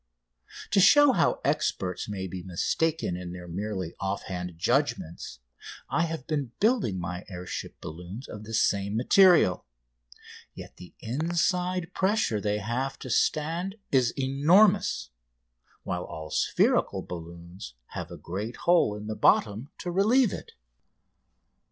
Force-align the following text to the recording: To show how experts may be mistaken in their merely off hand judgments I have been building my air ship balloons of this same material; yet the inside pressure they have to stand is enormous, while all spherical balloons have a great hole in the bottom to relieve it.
To 0.71 0.79
show 0.79 1.11
how 1.11 1.39
experts 1.45 2.09
may 2.09 2.25
be 2.25 2.41
mistaken 2.41 3.15
in 3.15 3.31
their 3.33 3.47
merely 3.47 3.93
off 3.99 4.23
hand 4.23 4.53
judgments 4.57 5.41
I 5.91 6.05
have 6.05 6.25
been 6.25 6.53
building 6.59 6.99
my 6.99 7.23
air 7.29 7.45
ship 7.45 7.75
balloons 7.79 8.27
of 8.27 8.43
this 8.43 8.59
same 8.59 8.95
material; 8.97 9.63
yet 10.55 10.77
the 10.77 10.95
inside 11.01 11.93
pressure 11.93 12.41
they 12.41 12.57
have 12.57 12.97
to 12.97 13.11
stand 13.11 13.75
is 13.91 14.11
enormous, 14.17 15.11
while 15.83 16.05
all 16.05 16.31
spherical 16.31 17.03
balloons 17.03 17.75
have 17.89 18.09
a 18.09 18.17
great 18.17 18.55
hole 18.65 18.95
in 18.95 19.05
the 19.05 19.15
bottom 19.15 19.69
to 19.77 19.91
relieve 19.91 20.33
it. 20.33 20.53